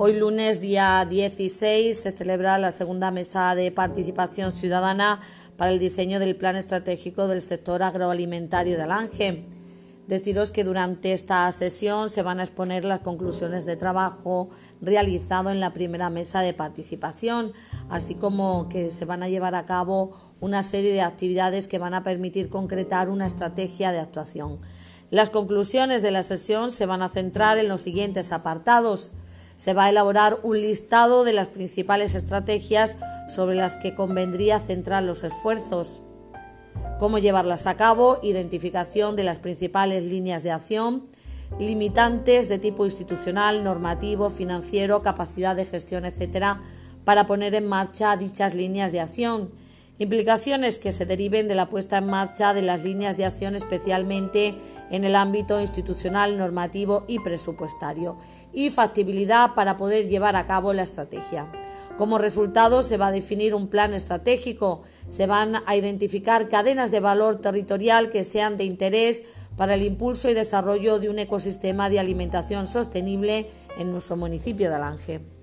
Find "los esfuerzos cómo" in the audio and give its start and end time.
35.02-37.18